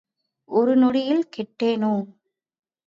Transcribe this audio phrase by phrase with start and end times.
[0.49, 1.93] ஒரு நொடியில் கெட்டேனோ?